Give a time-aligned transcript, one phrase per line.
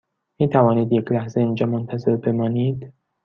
[0.39, 2.93] می توانید یک لحظه اینجا منتظر بمانید؟